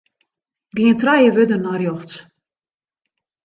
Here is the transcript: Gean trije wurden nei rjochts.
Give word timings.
Gean 0.75 0.95
trije 1.01 1.29
wurden 1.35 1.63
nei 1.65 1.77
rjochts. 1.79 2.13